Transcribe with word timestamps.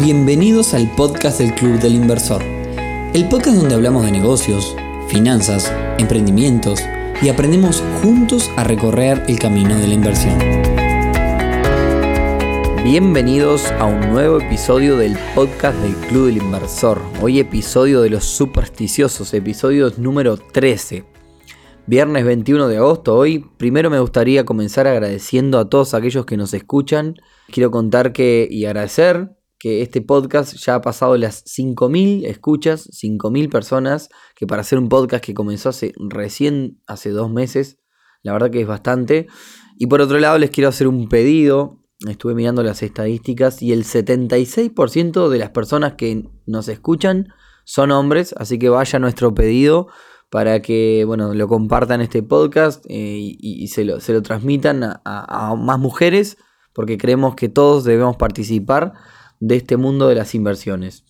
Bienvenidos 0.00 0.74
al 0.74 0.88
podcast 0.94 1.40
del 1.40 1.52
Club 1.56 1.80
del 1.80 1.96
Inversor, 1.96 2.40
el 2.40 3.28
podcast 3.28 3.56
donde 3.56 3.74
hablamos 3.74 4.04
de 4.04 4.12
negocios, 4.12 4.76
finanzas, 5.08 5.72
emprendimientos 5.98 6.80
y 7.20 7.28
aprendemos 7.28 7.82
juntos 8.00 8.48
a 8.56 8.62
recorrer 8.62 9.24
el 9.26 9.40
camino 9.40 9.76
de 9.76 9.88
la 9.88 9.94
inversión. 9.94 10.38
Bienvenidos 12.84 13.72
a 13.72 13.86
un 13.86 13.98
nuevo 14.12 14.40
episodio 14.40 14.96
del 14.96 15.18
podcast 15.34 15.76
del 15.80 15.94
Club 16.06 16.26
del 16.26 16.36
Inversor. 16.36 17.02
Hoy 17.20 17.40
episodio 17.40 18.00
de 18.00 18.10
los 18.10 18.24
supersticiosos, 18.24 19.34
episodio 19.34 19.92
número 19.96 20.36
13. 20.36 21.06
Viernes 21.88 22.24
21 22.24 22.68
de 22.68 22.76
agosto, 22.76 23.16
hoy 23.16 23.40
primero 23.56 23.90
me 23.90 23.98
gustaría 23.98 24.44
comenzar 24.44 24.86
agradeciendo 24.86 25.58
a 25.58 25.68
todos 25.68 25.92
aquellos 25.94 26.24
que 26.24 26.36
nos 26.36 26.54
escuchan. 26.54 27.16
Quiero 27.48 27.72
contar 27.72 28.12
que 28.12 28.46
y 28.48 28.66
agradecer 28.66 29.37
que 29.58 29.82
este 29.82 30.00
podcast 30.00 30.54
ya 30.54 30.76
ha 30.76 30.80
pasado 30.80 31.16
las 31.16 31.44
5.000 31.44 32.26
escuchas, 32.26 32.88
5.000 32.90 33.50
personas, 33.50 34.08
que 34.36 34.46
para 34.46 34.62
hacer 34.62 34.78
un 34.78 34.88
podcast 34.88 35.24
que 35.24 35.34
comenzó 35.34 35.70
hace 35.70 35.92
recién, 35.98 36.80
hace 36.86 37.10
dos 37.10 37.30
meses, 37.30 37.78
la 38.22 38.32
verdad 38.32 38.50
que 38.50 38.60
es 38.60 38.66
bastante. 38.66 39.26
Y 39.76 39.86
por 39.86 40.00
otro 40.00 40.18
lado 40.18 40.38
les 40.38 40.50
quiero 40.50 40.68
hacer 40.68 40.86
un 40.86 41.08
pedido, 41.08 41.84
estuve 42.08 42.34
mirando 42.34 42.62
las 42.62 42.82
estadísticas 42.82 43.60
y 43.60 43.72
el 43.72 43.84
76% 43.84 45.28
de 45.28 45.38
las 45.38 45.50
personas 45.50 45.94
que 45.94 46.24
nos 46.46 46.68
escuchan 46.68 47.28
son 47.64 47.90
hombres, 47.90 48.34
así 48.38 48.58
que 48.58 48.68
vaya 48.68 48.98
nuestro 48.98 49.34
pedido 49.34 49.88
para 50.30 50.62
que 50.62 51.04
bueno, 51.04 51.34
lo 51.34 51.48
compartan 51.48 52.00
este 52.00 52.22
podcast 52.22 52.84
eh, 52.88 53.18
y, 53.18 53.66
se, 53.68 53.84
lo, 53.84 53.98
transmitan 54.22 55.00
a 55.04 55.54
más 55.56 55.78
mujeres, 55.78 56.36
porque 56.74 56.98
creemos 56.98 57.34
que 57.34 57.48
todos 57.48 57.84
debemos 57.84 58.16
participar 58.16 58.92
de 59.40 59.56
este 59.56 59.76
mundo 59.76 60.08
de 60.08 60.14
las 60.14 60.34
inversiones. 60.34 61.04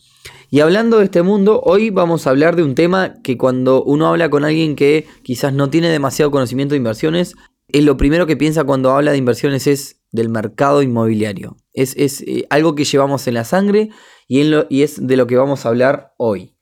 Y 0.50 0.60
hablando 0.60 0.98
de 0.98 1.04
este 1.04 1.22
mundo, 1.22 1.60
hoy 1.64 1.90
vamos 1.90 2.26
a 2.26 2.30
hablar 2.30 2.56
de 2.56 2.62
un 2.62 2.74
tema 2.74 3.14
que 3.22 3.36
cuando 3.36 3.82
uno 3.84 4.08
habla 4.08 4.30
con 4.30 4.44
alguien 4.44 4.76
que 4.76 5.06
quizás 5.22 5.52
no 5.52 5.70
tiene 5.70 5.88
demasiado 5.88 6.30
conocimiento 6.30 6.72
de 6.72 6.78
inversiones, 6.78 7.34
es 7.68 7.84
lo 7.84 7.96
primero 7.96 8.26
que 8.26 8.36
piensa 8.36 8.64
cuando 8.64 8.92
habla 8.92 9.12
de 9.12 9.18
inversiones 9.18 9.66
es 9.66 10.00
del 10.10 10.30
mercado 10.30 10.82
inmobiliario. 10.82 11.56
Es, 11.74 11.94
eh, 11.96 12.46
algo 12.50 12.74
que 12.74 12.84
llevamos 12.84 13.26
en 13.26 13.34
la 13.34 13.44
sangre 13.44 13.90
y, 14.26 14.40
en 14.40 14.50
lo, 14.50 14.66
y, 14.70 14.82
es 14.82 15.06
de 15.06 15.16
lo 15.16 15.26
que 15.26 15.36
vamos 15.36 15.64
a 15.64 15.68
hablar 15.68 16.14
hoy. 16.16 16.54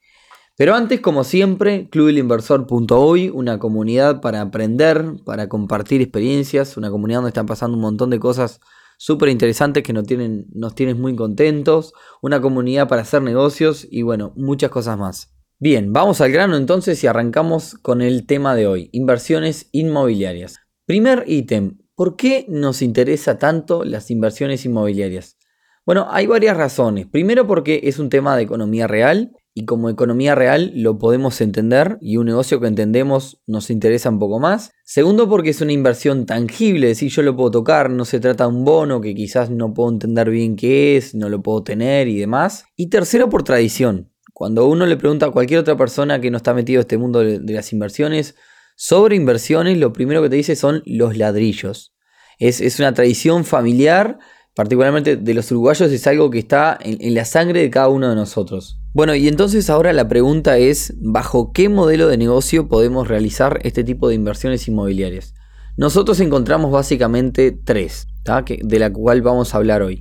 Pero 0.56 0.74
antes, 0.74 1.00
como 1.00 1.22
siempre, 1.22 1.88
clubelinversor.hoy, 1.90 3.28
una 3.28 3.58
comunidad 3.58 4.20
para 4.20 4.40
aprender, 4.40 5.16
para 5.24 5.48
compartir 5.48 6.00
experiencias, 6.00 6.76
una 6.76 6.90
comunidad 6.90 7.18
donde 7.18 7.30
están 7.30 7.46
pasando 7.46 7.76
un 7.76 7.82
montón 7.82 8.10
de 8.10 8.18
cosas 8.18 8.60
súper 8.96 9.28
interesantes 9.28 9.82
que 9.82 9.92
nos 9.92 10.06
tienen, 10.06 10.46
nos 10.52 10.74
tienen 10.74 11.00
muy 11.00 11.14
contentos, 11.14 11.92
una 12.22 12.40
comunidad 12.40 12.88
para 12.88 13.02
hacer 13.02 13.22
negocios 13.22 13.86
y 13.90 14.02
bueno, 14.02 14.32
muchas 14.36 14.70
cosas 14.70 14.98
más. 14.98 15.32
Bien, 15.58 15.92
vamos 15.92 16.20
al 16.20 16.32
grano 16.32 16.56
entonces 16.56 17.02
y 17.02 17.06
arrancamos 17.06 17.74
con 17.80 18.02
el 18.02 18.26
tema 18.26 18.54
de 18.54 18.66
hoy, 18.66 18.90
inversiones 18.92 19.68
inmobiliarias. 19.72 20.56
Primer 20.84 21.24
ítem, 21.26 21.78
¿por 21.94 22.16
qué 22.16 22.44
nos 22.48 22.82
interesa 22.82 23.38
tanto 23.38 23.84
las 23.84 24.10
inversiones 24.10 24.64
inmobiliarias? 24.64 25.38
Bueno, 25.86 26.08
hay 26.10 26.26
varias 26.26 26.56
razones. 26.56 27.06
Primero 27.06 27.46
porque 27.46 27.80
es 27.84 27.98
un 27.98 28.10
tema 28.10 28.36
de 28.36 28.42
economía 28.42 28.86
real 28.86 29.32
y 29.54 29.64
como 29.64 29.88
economía 29.88 30.34
real 30.34 30.72
lo 30.74 30.98
podemos 30.98 31.40
entender 31.40 31.96
y 32.00 32.18
un 32.18 32.26
negocio 32.26 32.60
que 32.60 32.66
entendemos 32.66 33.40
nos 33.46 33.70
interesa 33.70 34.10
un 34.10 34.18
poco 34.18 34.40
más. 34.40 34.72
Segundo, 34.88 35.28
porque 35.28 35.50
es 35.50 35.60
una 35.60 35.72
inversión 35.72 36.26
tangible, 36.26 36.86
decir, 36.86 37.10
yo 37.10 37.22
lo 37.22 37.34
puedo 37.34 37.50
tocar, 37.50 37.90
no 37.90 38.04
se 38.04 38.20
trata 38.20 38.44
de 38.44 38.50
un 38.50 38.64
bono 38.64 39.00
que 39.00 39.16
quizás 39.16 39.50
no 39.50 39.74
puedo 39.74 39.90
entender 39.90 40.30
bien 40.30 40.54
qué 40.54 40.96
es, 40.96 41.12
no 41.12 41.28
lo 41.28 41.42
puedo 41.42 41.64
tener 41.64 42.06
y 42.06 42.20
demás. 42.20 42.66
Y 42.76 42.88
tercero, 42.88 43.28
por 43.28 43.42
tradición. 43.42 44.12
Cuando 44.32 44.68
uno 44.68 44.86
le 44.86 44.96
pregunta 44.96 45.26
a 45.26 45.30
cualquier 45.32 45.58
otra 45.58 45.76
persona 45.76 46.20
que 46.20 46.30
no 46.30 46.36
está 46.36 46.54
metido 46.54 46.78
en 46.78 46.82
este 46.82 46.98
mundo 46.98 47.18
de, 47.18 47.40
las 47.52 47.72
inversiones 47.72 48.36
sobre 48.76 49.16
inversiones, 49.16 49.76
lo 49.76 49.92
primero 49.92 50.22
que 50.22 50.30
te 50.30 50.36
dice 50.36 50.54
son 50.54 50.84
los 50.86 51.16
ladrillos. 51.16 51.92
Es, 52.38 52.60
es 52.60 52.78
una 52.78 52.94
tradición 52.94 53.44
familiar 53.44 54.20
particularmente 54.56 55.18
de 55.18 55.34
los 55.34 55.50
uruguayos, 55.52 55.92
es 55.92 56.06
algo 56.06 56.30
que 56.30 56.38
está 56.38 56.78
en, 56.80 57.14
la 57.14 57.26
sangre 57.26 57.60
de 57.60 57.68
cada 57.68 57.90
uno 57.90 58.08
de 58.08 58.14
nosotros. 58.14 58.80
Bueno, 58.94 59.14
y 59.14 59.28
entonces 59.28 59.68
ahora 59.68 59.92
la 59.92 60.08
pregunta 60.08 60.56
es, 60.56 60.94
¿bajo 60.98 61.52
qué 61.52 61.68
modelo 61.68 62.08
de 62.08 62.16
negocio 62.16 62.66
podemos 62.66 63.06
realizar 63.06 63.60
este 63.64 63.84
tipo 63.84 64.08
de 64.08 64.14
inversiones 64.14 64.66
inmobiliarias? 64.66 65.34
Nosotros 65.76 66.20
encontramos 66.20 66.72
básicamente 66.72 67.52
tres, 67.52 68.08
de 68.24 68.78
la 68.78 68.90
cual 68.90 69.20
vamos 69.20 69.52
a 69.52 69.58
hablar 69.58 69.82
hoy. 69.82 70.00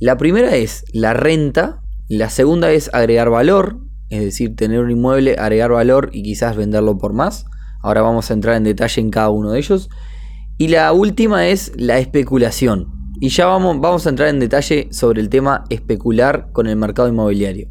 La 0.00 0.16
primera 0.16 0.56
es 0.56 0.84
la 0.92 1.14
renta, 1.14 1.80
la 2.08 2.28
segunda 2.28 2.72
es 2.72 2.92
agregar 2.92 3.30
valor, 3.30 3.78
es 4.10 4.20
decir, 4.20 4.56
tener 4.56 4.80
un 4.80 4.90
inmueble, 4.90 5.36
agregar 5.38 5.70
valor 5.70 6.10
y 6.12 6.24
quizás 6.24 6.56
venderlo 6.56 6.98
por 6.98 7.12
más. 7.12 7.44
Ahora 7.80 8.02
vamos 8.02 8.32
a 8.32 8.34
entrar 8.34 8.56
en 8.56 8.64
detalle 8.64 9.00
en 9.00 9.10
cada 9.10 9.30
uno 9.30 9.52
de 9.52 9.60
ellos. 9.60 9.88
Y 10.58 10.68
la 10.68 10.92
última 10.92 11.46
es 11.46 11.70
la 11.76 12.00
especulación, 12.00 13.01
y 13.22 13.28
ya 13.28 13.46
vamos, 13.46 13.80
vamos 13.80 14.04
a 14.04 14.10
entrar 14.10 14.30
en 14.30 14.40
detalle 14.40 14.88
sobre 14.90 15.20
el 15.20 15.28
tema 15.28 15.62
especular 15.70 16.48
con 16.50 16.66
el 16.66 16.74
mercado 16.74 17.08
inmobiliario. 17.08 17.68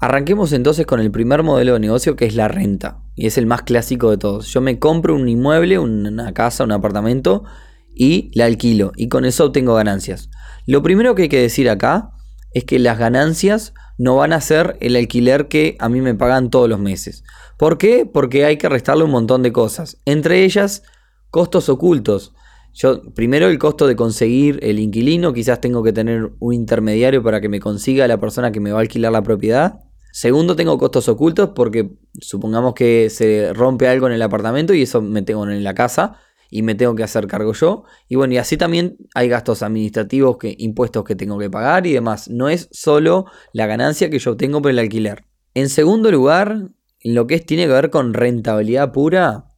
Arranquemos 0.00 0.54
entonces 0.54 0.86
con 0.86 1.00
el 1.00 1.10
primer 1.10 1.42
modelo 1.42 1.74
de 1.74 1.80
negocio 1.80 2.16
que 2.16 2.24
es 2.24 2.34
la 2.34 2.48
renta. 2.48 3.02
Y 3.14 3.26
es 3.26 3.36
el 3.36 3.44
más 3.44 3.60
clásico 3.60 4.10
de 4.10 4.16
todos. 4.16 4.46
Yo 4.46 4.62
me 4.62 4.78
compro 4.78 5.14
un 5.14 5.28
inmueble, 5.28 5.78
una 5.78 6.32
casa, 6.32 6.64
un 6.64 6.72
apartamento 6.72 7.44
y 7.94 8.30
la 8.32 8.46
alquilo. 8.46 8.92
Y 8.96 9.08
con 9.08 9.26
eso 9.26 9.44
obtengo 9.44 9.74
ganancias. 9.74 10.30
Lo 10.64 10.82
primero 10.82 11.14
que 11.14 11.24
hay 11.24 11.28
que 11.28 11.42
decir 11.42 11.68
acá 11.68 12.12
es 12.54 12.64
que 12.64 12.78
las 12.78 12.98
ganancias 12.98 13.74
no 13.98 14.16
van 14.16 14.32
a 14.32 14.40
ser 14.40 14.78
el 14.80 14.96
alquiler 14.96 15.48
que 15.48 15.76
a 15.78 15.90
mí 15.90 16.00
me 16.00 16.14
pagan 16.14 16.48
todos 16.48 16.70
los 16.70 16.80
meses. 16.80 17.22
¿Por 17.58 17.76
qué? 17.76 18.08
Porque 18.10 18.46
hay 18.46 18.56
que 18.56 18.70
restarle 18.70 19.04
un 19.04 19.10
montón 19.10 19.42
de 19.42 19.52
cosas. 19.52 19.98
Entre 20.06 20.42
ellas, 20.42 20.84
costos 21.28 21.68
ocultos. 21.68 22.32
Yo, 22.76 23.02
primero 23.14 23.48
el 23.48 23.58
costo 23.58 23.86
de 23.86 23.96
conseguir 23.96 24.58
el 24.62 24.78
inquilino, 24.78 25.32
quizás 25.32 25.62
tengo 25.62 25.82
que 25.82 25.94
tener 25.94 26.30
un 26.40 26.52
intermediario 26.52 27.22
para 27.22 27.40
que 27.40 27.48
me 27.48 27.58
consiga 27.58 28.06
la 28.06 28.20
persona 28.20 28.52
que 28.52 28.60
me 28.60 28.70
va 28.70 28.76
a 28.76 28.80
alquilar 28.82 29.12
la 29.12 29.22
propiedad. 29.22 29.80
Segundo, 30.12 30.56
tengo 30.56 30.76
costos 30.76 31.08
ocultos 31.08 31.52
porque 31.54 31.88
supongamos 32.20 32.74
que 32.74 33.08
se 33.08 33.54
rompe 33.54 33.88
algo 33.88 34.08
en 34.08 34.12
el 34.12 34.20
apartamento 34.20 34.74
y 34.74 34.82
eso 34.82 35.00
me 35.00 35.22
tengo 35.22 35.48
en 35.48 35.64
la 35.64 35.72
casa 35.72 36.18
y 36.50 36.60
me 36.60 36.74
tengo 36.74 36.94
que 36.94 37.02
hacer 37.02 37.26
cargo 37.26 37.54
yo. 37.54 37.84
Y 38.08 38.16
bueno, 38.16 38.34
y 38.34 38.36
así 38.36 38.58
también 38.58 38.98
hay 39.14 39.30
gastos 39.30 39.62
administrativos, 39.62 40.36
que, 40.36 40.54
impuestos 40.58 41.02
que 41.04 41.16
tengo 41.16 41.38
que 41.38 41.48
pagar 41.48 41.86
y 41.86 41.94
demás. 41.94 42.28
No 42.28 42.50
es 42.50 42.68
solo 42.72 43.24
la 43.54 43.66
ganancia 43.66 44.10
que 44.10 44.18
yo 44.18 44.32
obtengo 44.32 44.60
por 44.60 44.70
el 44.70 44.78
alquiler. 44.78 45.24
En 45.54 45.70
segundo 45.70 46.10
lugar, 46.10 46.68
lo 47.02 47.26
que 47.26 47.36
es, 47.36 47.46
tiene 47.46 47.64
que 47.64 47.72
ver 47.72 47.88
con 47.88 48.12
rentabilidad 48.12 48.92
pura, 48.92 49.55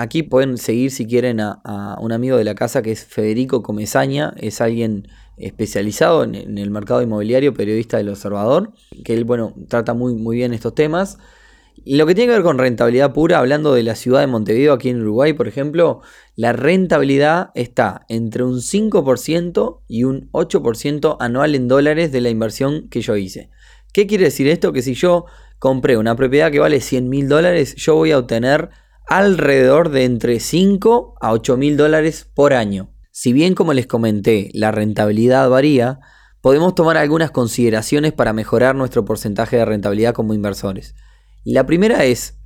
Aquí 0.00 0.22
pueden 0.22 0.56
seguir 0.56 0.90
si 0.90 1.06
quieren 1.06 1.40
a, 1.40 1.98
un 2.00 2.10
amigo 2.12 2.38
de 2.38 2.44
la 2.44 2.54
casa 2.54 2.80
que 2.80 2.90
es 2.90 3.04
Federico 3.04 3.62
Comezaña, 3.62 4.32
es 4.38 4.62
alguien 4.62 5.08
especializado 5.36 6.24
en, 6.24 6.56
el 6.56 6.70
mercado 6.70 7.02
inmobiliario, 7.02 7.52
periodista 7.52 7.98
del 7.98 8.08
Observador, 8.08 8.72
que 9.04 9.12
él, 9.12 9.24
bueno, 9.24 9.52
trata 9.68 9.92
muy, 9.92 10.14
muy 10.14 10.36
bien 10.36 10.54
estos 10.54 10.74
temas. 10.74 11.18
Y 11.84 11.96
lo 11.96 12.06
que 12.06 12.14
tiene 12.14 12.30
que 12.30 12.36
ver 12.36 12.42
con 12.42 12.56
rentabilidad 12.56 13.12
pura, 13.12 13.40
hablando 13.40 13.74
de 13.74 13.82
la 13.82 13.94
ciudad 13.94 14.20
de 14.20 14.26
Montevideo, 14.26 14.72
aquí 14.72 14.88
en 14.88 15.02
Uruguay, 15.02 15.34
por 15.34 15.46
ejemplo, 15.46 16.00
la 16.34 16.54
rentabilidad 16.54 17.50
está 17.54 18.06
entre 18.08 18.42
un 18.42 18.62
5% 18.62 19.80
y 19.86 20.04
un 20.04 20.30
8% 20.32 21.18
anual 21.20 21.54
en 21.54 21.68
dólares 21.68 22.10
de 22.10 22.22
la 22.22 22.30
inversión 22.30 22.88
que 22.88 23.02
yo 23.02 23.18
hice. 23.18 23.50
¿Qué 23.92 24.06
quiere 24.06 24.24
decir 24.24 24.48
esto? 24.48 24.72
Que 24.72 24.80
si 24.80 24.94
yo 24.94 25.26
compré 25.58 25.98
una 25.98 26.16
propiedad 26.16 26.50
que 26.50 26.58
vale 26.58 26.80
100 26.80 27.06
mil 27.06 27.28
dólares, 27.28 27.74
yo 27.74 27.96
voy 27.96 28.12
a 28.12 28.18
obtener 28.18 28.70
alrededor 29.10 29.90
de 29.90 30.04
entre 30.04 30.38
5 30.38 31.16
a 31.20 31.32
8 31.32 31.56
mil 31.56 31.76
dólares 31.76 32.30
por 32.32 32.52
año. 32.52 32.94
Si 33.10 33.32
bien 33.32 33.56
como 33.56 33.72
les 33.72 33.88
comenté 33.88 34.50
la 34.54 34.70
rentabilidad 34.70 35.50
varía, 35.50 35.98
podemos 36.40 36.76
tomar 36.76 36.96
algunas 36.96 37.32
consideraciones 37.32 38.12
para 38.12 38.32
mejorar 38.32 38.76
nuestro 38.76 39.04
porcentaje 39.04 39.56
de 39.56 39.64
rentabilidad 39.64 40.14
como 40.14 40.32
inversores. 40.32 40.94
La 41.42 41.66
primera 41.66 42.04
es, 42.04 42.38